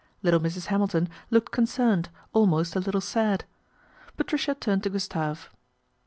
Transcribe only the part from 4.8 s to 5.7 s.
to Gustave.